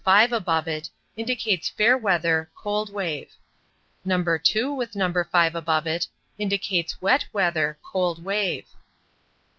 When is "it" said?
0.67-0.89, 5.85-6.07